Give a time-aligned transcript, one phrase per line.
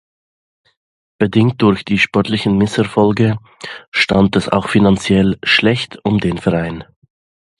[1.19, 3.37] Bedingt durch die sportlichen Misserfolge
[3.91, 6.85] stand es auch finanziell schlecht um den Verein.